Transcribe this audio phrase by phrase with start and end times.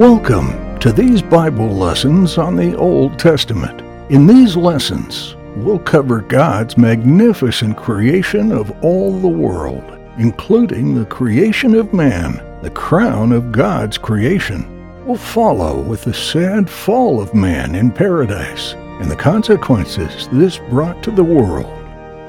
[0.00, 3.82] Welcome to these Bible lessons on the Old Testament.
[4.10, 9.84] In these lessons, we'll cover God's magnificent creation of all the world,
[10.16, 14.64] including the creation of man, the crown of God's creation.
[15.04, 18.72] We'll follow with the sad fall of man in paradise
[19.02, 21.66] and the consequences this brought to the world.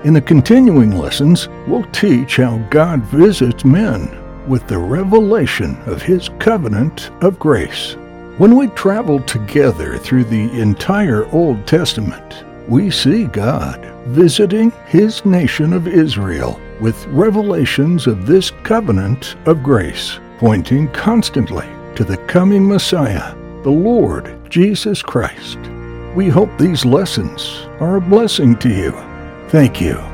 [0.03, 6.29] In the continuing lessons, we'll teach how God visits men with the revelation of His
[6.39, 7.95] covenant of grace.
[8.37, 15.73] When we travel together through the entire Old Testament, we see God visiting His nation
[15.73, 23.35] of Israel with revelations of this covenant of grace, pointing constantly to the coming Messiah,
[23.63, 25.59] the Lord Jesus Christ.
[26.15, 28.91] We hope these lessons are a blessing to you.
[29.49, 30.10] Thank you.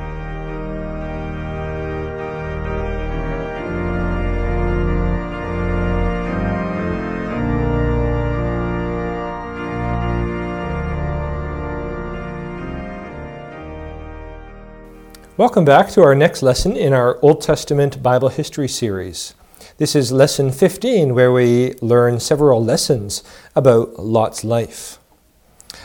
[15.38, 19.36] Welcome back to our next lesson in our Old Testament Bible History series.
[19.78, 23.22] This is lesson 15, where we learn several lessons
[23.56, 24.98] about Lot's life.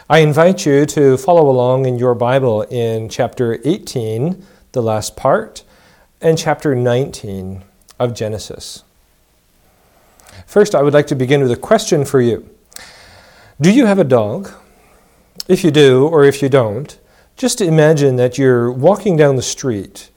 [0.08, 4.42] I invite you to follow along in your Bible in chapter 18,
[4.72, 5.64] the last part,
[6.22, 7.62] and chapter 19
[7.98, 8.84] of Genesis.
[10.46, 12.48] First, I would like to begin with a question for you
[13.60, 14.50] Do you have a dog?
[15.46, 16.98] If you do, or if you don't,
[17.36, 20.10] just imagine that you're walking down the street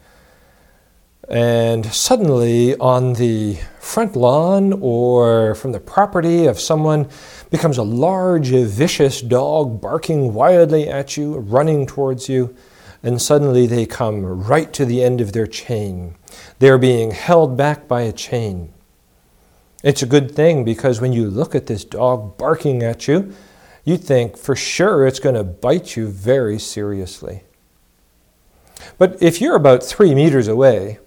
[1.27, 7.07] and suddenly on the front lawn or from the property of someone
[7.49, 12.55] becomes a large, vicious dog barking wildly at you, running towards you,
[13.01, 16.15] and suddenly they come right to the end of their chain.
[16.59, 18.71] They're being held back by a chain.
[19.83, 23.33] It's a good thing because when you look at this dog barking at you,
[23.85, 27.43] you think for sure it's going to bite you very seriously.
[28.97, 30.99] But if you're about three meters away,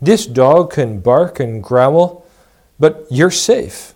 [0.00, 2.26] this dog can bark and growl,
[2.80, 3.94] but you're safe.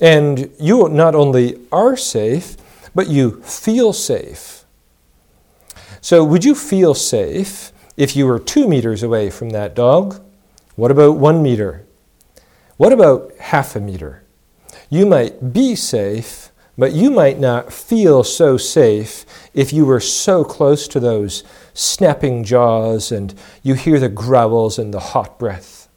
[0.00, 2.56] And you not only are safe,
[2.94, 4.64] but you feel safe.
[6.00, 10.22] So, would you feel safe if you were two meters away from that dog?
[10.76, 11.86] What about one meter?
[12.76, 14.22] What about half a meter?
[14.90, 19.24] You might be safe, but you might not feel so safe
[19.54, 24.92] if you were so close to those snapping jaws and you hear the growls and
[24.92, 25.88] the hot breath.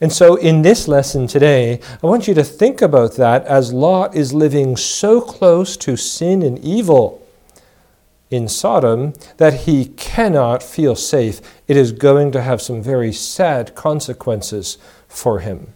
[0.00, 4.14] And so, in this lesson today, I want you to think about that as Lot
[4.16, 7.24] is living so close to sin and evil
[8.30, 11.40] in Sodom that he cannot feel safe.
[11.68, 15.73] It is going to have some very sad consequences for him.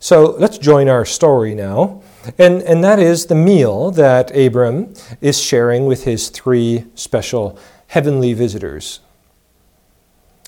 [0.00, 2.02] So let's join our story now.
[2.38, 8.32] And, and that is the meal that Abram is sharing with his three special heavenly
[8.32, 9.00] visitors.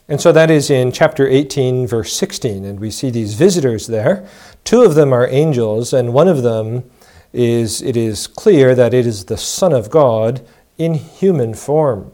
[0.08, 2.64] And so that is in chapter 18, verse 16.
[2.64, 4.28] And we see these visitors there.
[4.64, 6.88] Two of them are angels, and one of them
[7.32, 10.44] is, it is clear that it is the Son of God
[10.78, 12.10] in human form.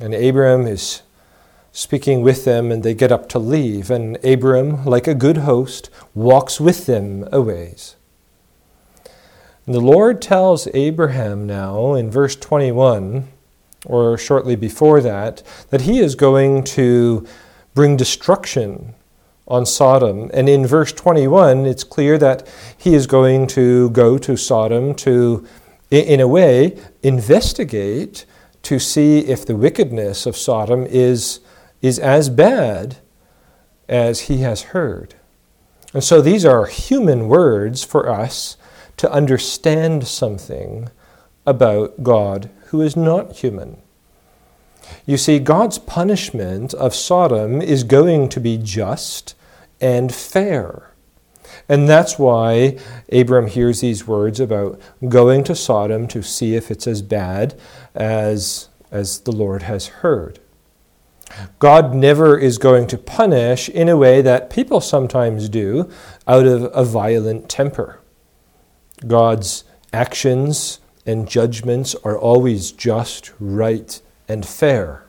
[0.00, 1.02] And Abram is
[1.72, 3.90] speaking with them, and they get up to leave.
[3.90, 7.96] And Abram, like a good host, walks with them a ways.
[9.66, 13.28] And the Lord tells Abraham now in verse 21,
[13.86, 17.26] or shortly before that, that he is going to
[17.74, 18.94] bring destruction
[19.48, 20.30] on Sodom.
[20.34, 25.46] And in verse 21, it's clear that he is going to go to Sodom to,
[25.90, 28.24] in a way, investigate
[28.62, 31.40] to see if the wickedness of Sodom is
[31.82, 32.98] is as bad
[33.88, 35.14] as he has heard.
[35.92, 38.56] And so these are human words for us
[38.96, 40.88] to understand something
[41.44, 43.78] about God who is not human.
[45.04, 49.34] You see, God's punishment of Sodom is going to be just
[49.80, 50.92] and fair.
[51.68, 52.78] And that's why
[53.10, 57.58] Abram hears these words about going to Sodom to see if it's as bad
[57.94, 60.38] as, as the Lord has heard.
[61.58, 65.90] God never is going to punish in a way that people sometimes do
[66.26, 68.00] out of a violent temper.
[69.06, 75.04] God's actions and judgments are always just, right, and fair.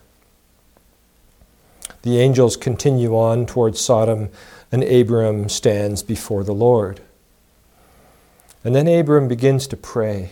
[2.01, 4.29] The angels continue on towards Sodom,
[4.71, 7.01] and Abram stands before the Lord.
[8.63, 10.31] And then Abram begins to pray.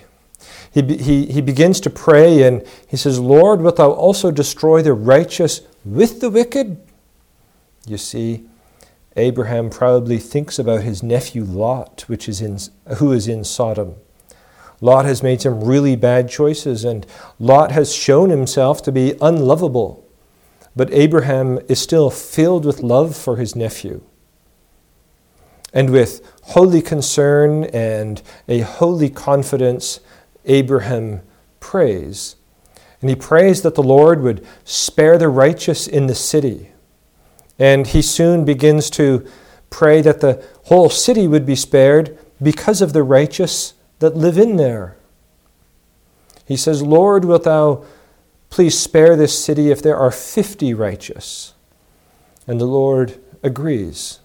[0.72, 4.94] He, he, he begins to pray and he says, Lord, wilt thou also destroy the
[4.94, 6.82] righteous with the wicked?
[7.88, 8.46] You see,
[9.16, 12.58] Abraham probably thinks about his nephew Lot, which is in,
[12.98, 13.96] who is in Sodom.
[14.80, 17.06] Lot has made some really bad choices, and
[17.40, 20.08] Lot has shown himself to be unlovable.
[20.76, 24.02] But Abraham is still filled with love for his nephew.
[25.74, 30.00] And with holy concern and a holy confidence,
[30.46, 31.22] Abraham
[31.60, 32.36] prays.
[33.02, 36.72] And he prays that the Lord would spare the righteous in the city.
[37.58, 39.28] And he soon begins to
[39.70, 44.58] pray that the whole city would be spared because of the righteous that live in
[44.58, 44.98] there.
[46.46, 47.86] He says, Lord, wilt thou
[48.50, 51.54] please spare this city if there are 50 righteous?
[52.46, 54.20] And the Lord agrees.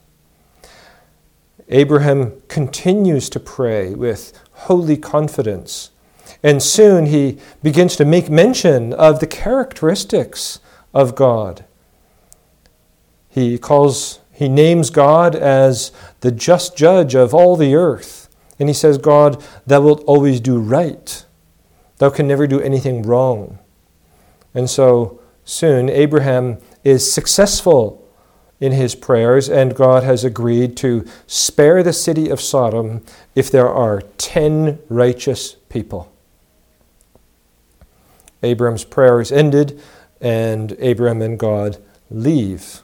[1.69, 5.90] Abraham continues to pray with holy confidence.
[6.43, 10.61] And soon he begins to make mention of the characteristics
[10.94, 11.65] of God.
[13.29, 18.29] He calls he names God as the just judge of all the earth.
[18.59, 21.25] And he says, God, thou wilt always do right.
[21.99, 23.59] Thou can never do anything wrong.
[24.55, 28.06] And so soon Abraham is successful
[28.61, 33.03] in his prayers, and God has agreed to spare the city of Sodom
[33.35, 36.12] if there are 10 righteous people.
[38.43, 39.81] Abram's prayer is ended,
[40.21, 42.83] and Abram and God leave.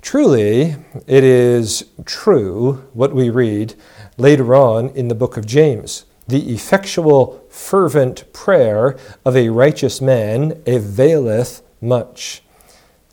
[0.00, 0.76] Truly,
[1.06, 3.74] it is true what we read
[4.16, 6.04] later on in the book of James.
[6.26, 12.42] The effectual, fervent prayer of a righteous man availeth much.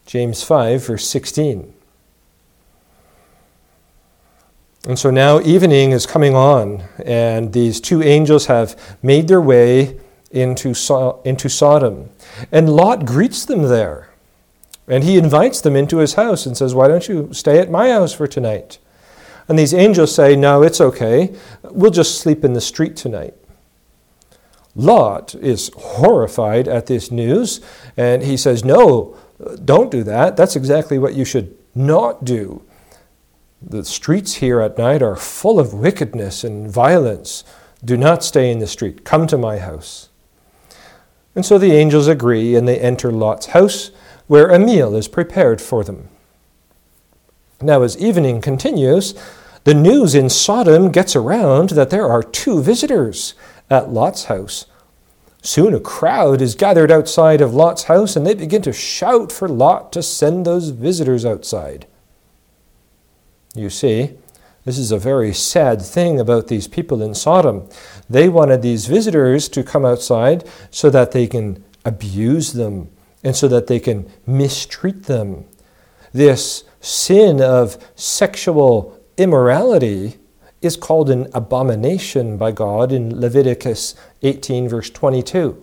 [0.05, 1.73] James 5, verse 16.
[4.87, 9.99] And so now evening is coming on, and these two angels have made their way
[10.31, 12.09] into, so- into Sodom.
[12.51, 14.09] And Lot greets them there.
[14.87, 17.89] And he invites them into his house and says, Why don't you stay at my
[17.89, 18.77] house for tonight?
[19.47, 21.35] And these angels say, No, it's okay.
[21.63, 23.33] We'll just sleep in the street tonight.
[24.75, 27.61] Lot is horrified at this news,
[27.95, 29.17] and he says, No,
[29.63, 30.37] don't do that.
[30.37, 32.61] That's exactly what you should not do.
[33.61, 37.43] The streets here at night are full of wickedness and violence.
[37.83, 39.03] Do not stay in the street.
[39.03, 40.09] Come to my house.
[41.35, 43.91] And so the angels agree and they enter Lot's house,
[44.27, 46.09] where a meal is prepared for them.
[47.61, 49.13] Now, as evening continues,
[49.65, 53.33] the news in Sodom gets around that there are two visitors
[53.69, 54.65] at Lot's house
[55.45, 59.47] Soon a crowd is gathered outside of Lot's house, and they begin to shout for
[59.47, 61.85] Lot to send those visitors outside.
[63.53, 64.17] You see,
[64.65, 67.69] this is a very sad thing about these people in Sodom.
[68.09, 72.89] They wanted these visitors to come outside so that they can abuse them
[73.23, 75.45] and so that they can mistreat them.
[76.13, 80.17] This sin of sexual immorality
[80.61, 85.61] is called an abomination by God in Leviticus 18, verse 22.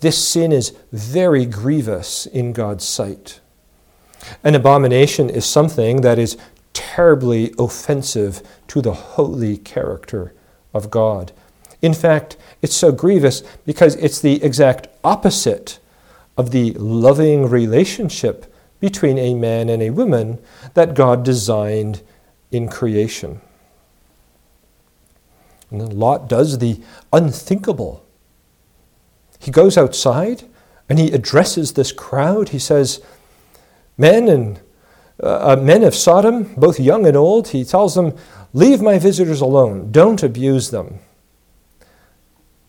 [0.00, 3.40] This sin is very grievous in God's sight.
[4.42, 6.36] An abomination is something that is
[6.72, 10.34] terribly offensive to the holy character
[10.74, 11.32] of God.
[11.80, 15.78] In fact, it's so grievous because it's the exact opposite
[16.36, 20.38] of the loving relationship between a man and a woman
[20.74, 22.02] that God designed
[22.50, 23.40] in creation.
[25.70, 26.80] And then Lot does the
[27.12, 28.04] unthinkable.
[29.38, 30.44] He goes outside
[30.88, 32.50] and he addresses this crowd.
[32.50, 33.02] He says,
[33.96, 34.60] Men and
[35.22, 38.16] uh, uh, men of Sodom, both young and old, he tells them,
[38.52, 41.00] Leave my visitors alone, don't abuse them.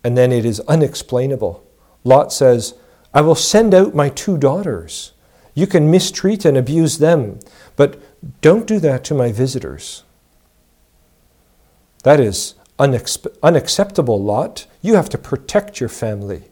[0.04, 1.64] And then it is unexplainable.
[2.04, 2.74] Lot says,
[3.14, 5.14] I will send out my two daughters.
[5.54, 7.40] You can mistreat and abuse them,
[7.76, 8.02] but
[8.42, 10.04] don't do that to my visitors.
[12.04, 14.68] That is unacceptable, Lot.
[14.82, 16.46] You have to protect your family.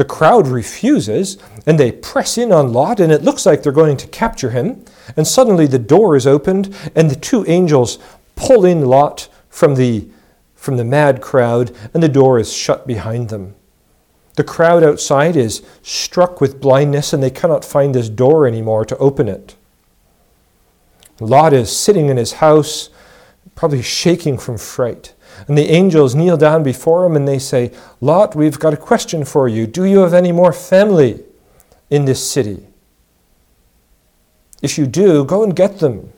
[0.00, 3.98] The crowd refuses, and they press in on Lot, and it looks like they're going
[3.98, 4.82] to capture him.
[5.14, 7.98] And suddenly the door is opened, and the two angels
[8.34, 10.08] pull in Lot from the,
[10.54, 13.56] from the mad crowd, and the door is shut behind them.
[14.36, 18.96] The crowd outside is struck with blindness, and they cannot find this door anymore to
[18.96, 19.54] open it.
[21.20, 22.88] Lot is sitting in his house
[23.54, 25.12] probably shaking from fright.
[25.48, 29.24] And the angels kneel down before him and they say, Lot, we've got a question
[29.24, 29.66] for you.
[29.66, 31.22] Do you have any more family
[31.88, 32.66] in this city?
[34.62, 36.12] If you do, go and get them.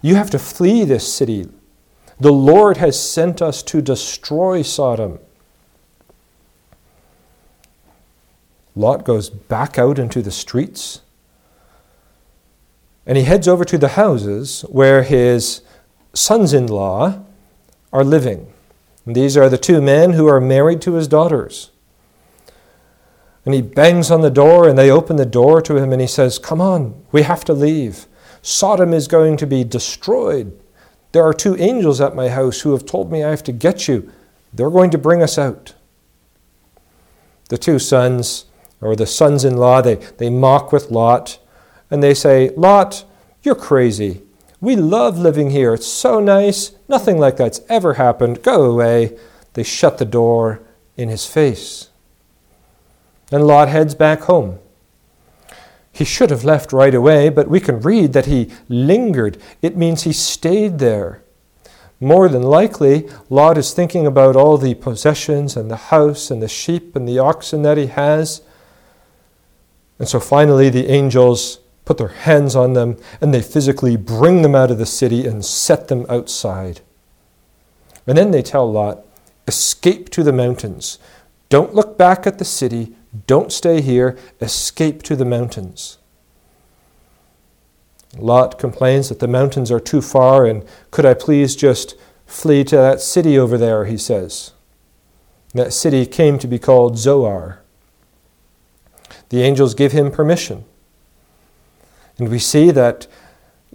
[0.00, 1.48] You have to flee this city.
[2.20, 5.18] The Lord has sent us to destroy Sodom.
[8.76, 11.00] Lot goes back out into the streets.
[13.06, 15.62] And he heads over to the houses where his
[16.12, 17.24] sons in law
[17.92, 18.52] are living.
[19.06, 21.70] And these are the two men who are married to his daughters.
[23.44, 26.06] And he bangs on the door, and they open the door to him, and he
[26.06, 28.06] says, Come on, we have to leave.
[28.42, 30.58] Sodom is going to be destroyed.
[31.12, 33.88] There are two angels at my house who have told me I have to get
[33.88, 34.12] you.
[34.52, 35.74] They're going to bring us out.
[37.48, 38.44] The two sons,
[38.80, 41.38] or the sons in law, they, they mock with Lot,
[41.90, 43.04] and they say, Lot,
[43.42, 44.22] you're crazy.
[44.60, 45.74] We love living here.
[45.74, 46.72] It's so nice.
[46.88, 48.42] Nothing like that's ever happened.
[48.42, 49.16] Go away.
[49.52, 50.60] They shut the door
[50.96, 51.90] in his face.
[53.30, 54.58] And Lot heads back home.
[55.92, 59.36] He should have left right away, but we can read that he lingered.
[59.62, 61.22] It means he stayed there.
[62.00, 66.48] More than likely, Lot is thinking about all the possessions and the house and the
[66.48, 68.42] sheep and the oxen that he has.
[69.98, 74.54] And so finally, the angels put their hands on them, and they physically bring them
[74.54, 76.82] out of the city and set them outside.
[78.06, 79.06] And then they tell Lot,
[79.46, 80.98] Escape to the mountains.
[81.48, 82.94] Don't look back at the city.
[83.26, 84.18] Don't stay here.
[84.38, 85.96] Escape to the mountains.
[88.18, 91.94] Lot complains that the mountains are too far, and could I please just
[92.26, 94.52] flee to that city over there, he says.
[95.54, 97.62] That city came to be called Zoar.
[99.30, 100.66] The angels give him permission.
[102.18, 103.06] And we see that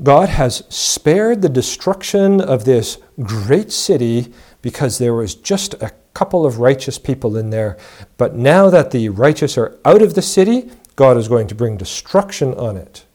[0.01, 6.45] God has spared the destruction of this great city because there was just a couple
[6.45, 7.77] of righteous people in there.
[8.17, 11.77] But now that the righteous are out of the city, God is going to bring
[11.77, 13.05] destruction on it.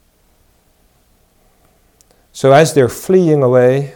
[2.32, 3.94] So as they're fleeing away,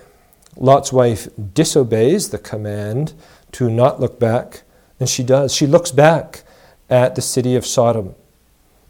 [0.56, 3.14] Lot's wife disobeys the command
[3.52, 4.62] to not look back,
[4.98, 5.54] and she does.
[5.54, 6.42] She looks back
[6.90, 8.14] at the city of Sodom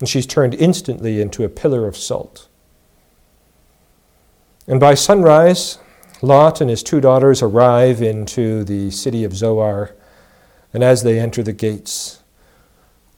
[0.02, 2.48] and she's turned instantly into a pillar of salt.
[4.66, 5.78] And by sunrise,
[6.20, 9.94] Lot and his two daughters arrive into the city of Zoar,
[10.72, 12.20] and as they enter the gates,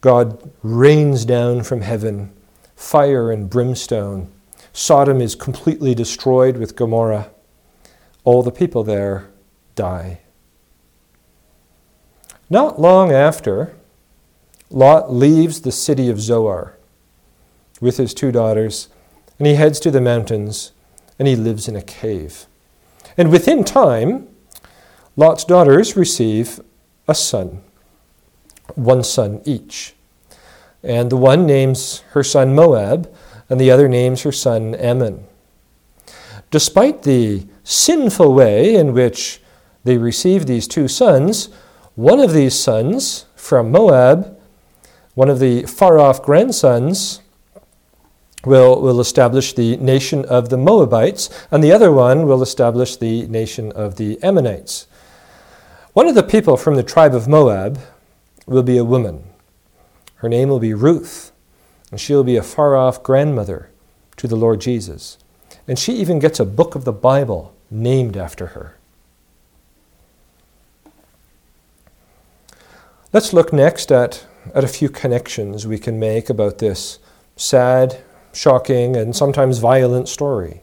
[0.01, 2.31] God rains down from heaven
[2.75, 4.31] fire and brimstone.
[4.71, 7.31] Sodom is completely destroyed with Gomorrah.
[8.23, 9.31] All the people there
[9.73, 10.19] die.
[12.47, 13.75] Not long after,
[14.69, 16.74] Lot leaves the city of Zoar
[17.81, 18.89] with his two daughters,
[19.37, 20.71] and he heads to the mountains,
[21.19, 22.45] and he lives in a cave.
[23.17, 24.27] And within time,
[25.15, 26.59] Lot's daughters receive
[27.07, 27.61] a son,
[28.75, 29.93] one son each.
[30.83, 33.13] And the one names her son Moab,
[33.49, 35.25] and the other names her son Ammon.
[36.51, 39.41] Despite the sinful way in which
[39.83, 41.49] they receive these two sons,
[41.95, 44.37] one of these sons from Moab,
[45.13, 47.21] one of the far off grandsons,
[48.45, 53.27] will, will establish the nation of the Moabites, and the other one will establish the
[53.27, 54.87] nation of the Ammonites.
[55.93, 57.79] One of the people from the tribe of Moab
[58.45, 59.23] will be a woman.
[60.15, 61.31] Her name will be Ruth,
[61.91, 63.69] and she'll be a far off grandmother
[64.17, 65.17] to the Lord Jesus.
[65.67, 68.77] And she even gets a book of the Bible named after her.
[73.13, 76.99] Let's look next at, at a few connections we can make about this
[77.37, 78.03] sad
[78.35, 80.61] shocking, and sometimes violent story.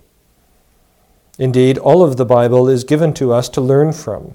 [1.39, 4.35] Indeed, all of the Bible is given to us to learn from.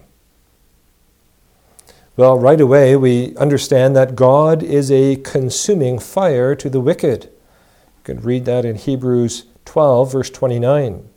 [2.16, 7.26] Well, right away, we understand that God is a consuming fire to the wicked.
[7.26, 11.08] You can read that in Hebrews 12, verse 29.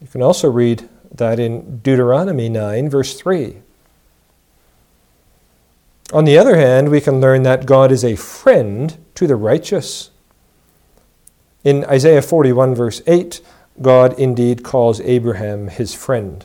[0.00, 3.56] You can also read that in Deuteronomy 9, verse 3.
[6.12, 10.10] On the other hand, we can learn that God is a friend to the righteous.
[11.64, 13.40] In Isaiah 41, verse 8,
[13.82, 16.44] God indeed calls Abraham his friend.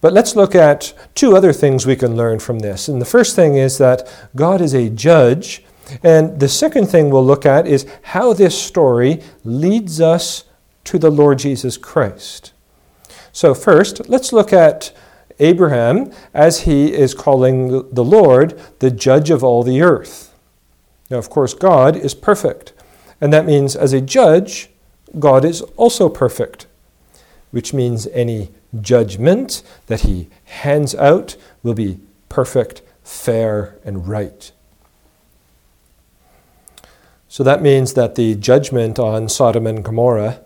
[0.00, 2.88] But let's look at two other things we can learn from this.
[2.88, 5.64] And the first thing is that God is a judge.
[6.02, 10.44] And the second thing we'll look at is how this story leads us
[10.84, 12.52] to the Lord Jesus Christ.
[13.32, 14.92] So, first, let's look at
[15.38, 20.34] Abraham as he is calling the Lord the judge of all the earth.
[21.10, 22.72] Now, of course, God is perfect.
[23.20, 24.68] And that means, as a judge,
[25.18, 26.66] God is also perfect,
[27.50, 34.50] which means any judgment that he hands out will be perfect, fair, and right.
[37.28, 40.40] So that means that the judgment on Sodom and Gomorrah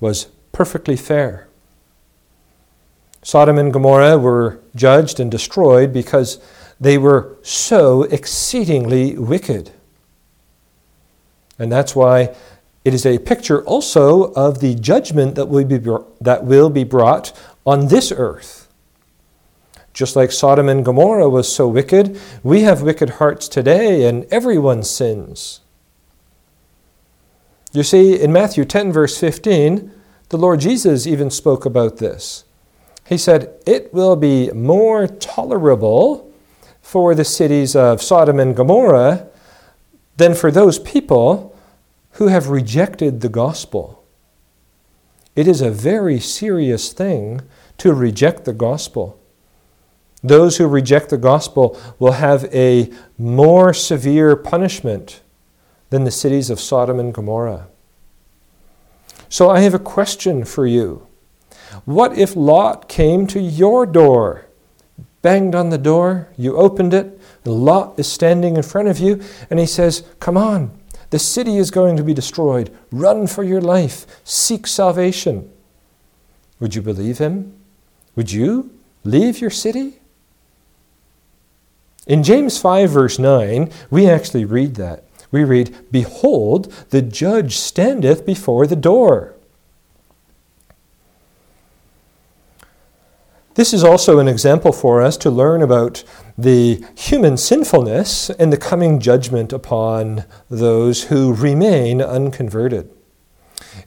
[0.00, 1.48] was perfectly fair.
[3.22, 6.38] Sodom and Gomorrah were judged and destroyed because
[6.78, 9.72] they were so exceedingly wicked.
[11.58, 12.34] And that's why
[12.86, 15.78] It is a picture also of the judgment that will be,
[16.20, 17.32] that will be brought
[17.66, 18.68] on this earth.
[19.92, 24.84] Just like Sodom and Gomorrah was so wicked, we have wicked hearts today, and everyone
[24.84, 25.62] sins.
[27.72, 29.90] You see, in Matthew 10, verse 15,
[30.28, 32.44] the Lord Jesus even spoke about this.
[33.04, 36.32] He said, It will be more tolerable
[36.80, 39.26] for the cities of Sodom and Gomorrah
[40.16, 41.56] than for those people
[42.12, 44.04] who have rejected the gospel.
[45.34, 47.42] It is a very serious thing
[47.78, 49.20] to reject the gospel.
[50.22, 55.20] Those who reject the gospel will have a more severe punishment
[55.90, 57.68] than the cities of Sodom and Gomorrah.
[59.28, 61.06] So I have a question for you.
[61.84, 64.45] What if Lot came to your door,
[65.26, 69.20] banged on the door, you opened it, the Lot is standing in front of you,
[69.50, 70.70] and he says, Come on,
[71.10, 72.72] the city is going to be destroyed.
[72.92, 74.06] Run for your life.
[74.22, 75.50] Seek salvation.
[76.60, 77.54] Would you believe him?
[78.14, 78.70] Would you
[79.02, 79.98] leave your city?
[82.06, 85.02] In James 5, verse 9, we actually read that.
[85.32, 89.34] We read, Behold, the judge standeth before the door.
[93.56, 96.04] This is also an example for us to learn about
[96.36, 102.90] the human sinfulness and the coming judgment upon those who remain unconverted.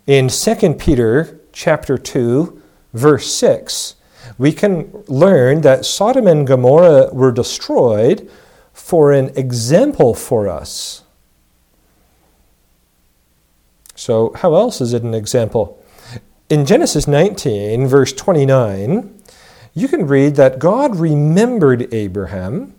[0.07, 2.59] In 2 Peter chapter 2
[2.93, 3.95] verse 6,
[4.39, 8.27] we can learn that Sodom and Gomorrah were destroyed
[8.73, 11.03] for an example for us.
[13.93, 15.79] So, how else is it an example?
[16.49, 19.18] In Genesis 19, verse 29,
[19.73, 22.75] you can read that God remembered Abraham,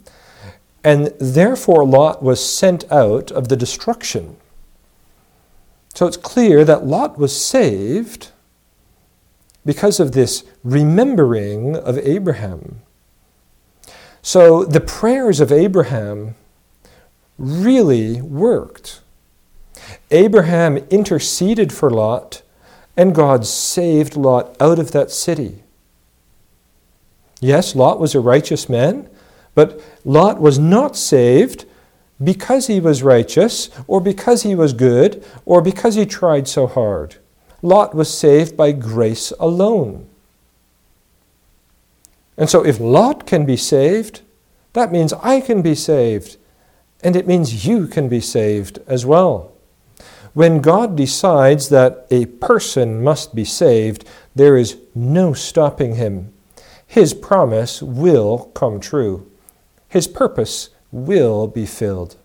[0.82, 4.36] and therefore Lot was sent out of the destruction.
[5.94, 8.28] So it's clear that Lot was saved
[9.64, 12.80] because of this remembering of Abraham.
[14.22, 16.34] So the prayers of Abraham
[17.38, 19.00] really worked.
[20.10, 22.42] Abraham interceded for Lot,
[22.96, 25.62] and God saved Lot out of that city.
[27.40, 29.08] Yes, Lot was a righteous man,
[29.54, 31.64] but Lot was not saved
[32.22, 37.16] because he was righteous, or because he was good, or because he tried so hard.
[37.62, 40.06] Lot was saved by grace alone.
[42.36, 44.20] And so, if Lot can be saved,
[44.74, 46.36] that means I can be saved,
[47.02, 49.52] and it means you can be saved as well.
[50.34, 56.32] When God decides that a person must be saved, there is no stopping him
[56.90, 59.30] his promise will come true.
[59.88, 62.16] His purpose will be filled.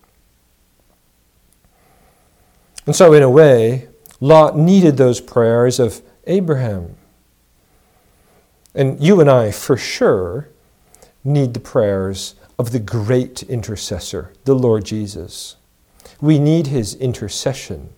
[2.87, 6.95] And so, in a way, Lot needed those prayers of Abraham.
[8.73, 10.49] And you and I, for sure,
[11.23, 15.57] need the prayers of the great intercessor, the Lord Jesus.
[16.19, 17.89] We need his intercession.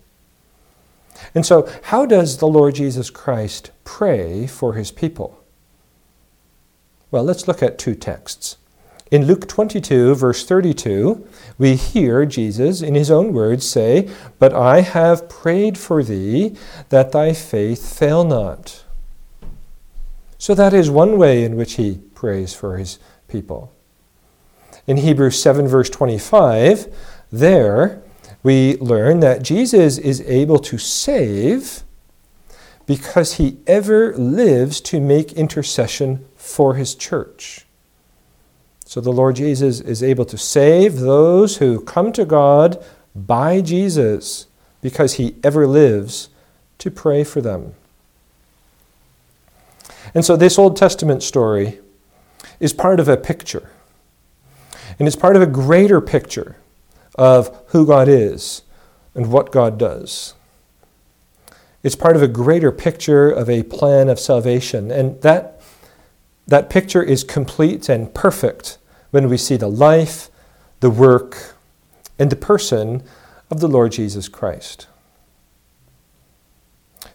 [1.34, 5.37] And so, how does the Lord Jesus Christ pray for his people?
[7.10, 8.56] Well, let's look at two texts.
[9.10, 14.82] In Luke 22, verse 32, we hear Jesus, in his own words, say, But I
[14.82, 16.54] have prayed for thee
[16.90, 18.84] that thy faith fail not.
[20.36, 23.72] So that is one way in which he prays for his people.
[24.86, 26.94] In Hebrews 7, verse 25,
[27.32, 28.02] there
[28.42, 31.82] we learn that Jesus is able to save
[32.84, 37.66] because he ever lives to make intercession for his church.
[38.84, 42.82] So the Lord Jesus is able to save those who come to God
[43.14, 44.46] by Jesus
[44.80, 46.30] because he ever lives
[46.78, 47.74] to pray for them.
[50.14, 51.80] And so this Old Testament story
[52.60, 53.70] is part of a picture.
[54.98, 56.56] And it's part of a greater picture
[57.16, 58.62] of who God is
[59.14, 60.34] and what God does.
[61.82, 64.90] It's part of a greater picture of a plan of salvation.
[64.90, 65.57] And that
[66.48, 68.78] that picture is complete and perfect
[69.10, 70.30] when we see the life,
[70.80, 71.56] the work,
[72.18, 73.02] and the person
[73.50, 74.88] of the Lord Jesus Christ.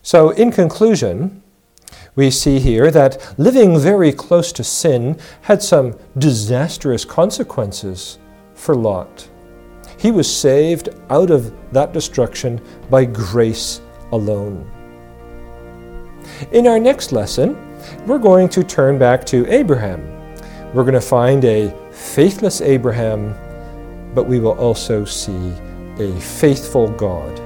[0.01, 1.41] So, in conclusion,
[2.15, 8.19] we see here that living very close to sin had some disastrous consequences
[8.53, 9.29] for Lot.
[9.97, 14.69] He was saved out of that destruction by grace alone.
[16.51, 17.72] In our next lesson,
[18.05, 20.01] we're going to turn back to Abraham.
[20.73, 23.35] We're going to find a faithless Abraham,
[24.13, 25.53] but we will also see
[25.99, 27.42] a faithful God.